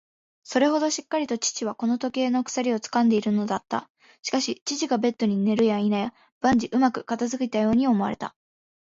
[0.41, 3.87] それほどしっかりと父はこの時計の鎖をつかんでいるのだった。
[4.23, 8.35] しかし、父がベッドに寝るやいなや、万事うまく片づいたように思われた。